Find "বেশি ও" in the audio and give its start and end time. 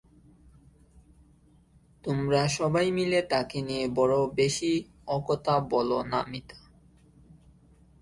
4.35-5.15